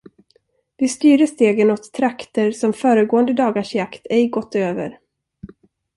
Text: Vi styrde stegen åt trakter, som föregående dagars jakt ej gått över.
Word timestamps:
Vi 0.77 0.87
styrde 0.89 1.27
stegen 1.27 1.71
åt 1.71 1.93
trakter, 1.93 2.51
som 2.51 2.73
föregående 2.73 3.33
dagars 3.33 3.75
jakt 3.75 4.07
ej 4.09 4.29
gått 4.29 4.55
över. 4.55 4.99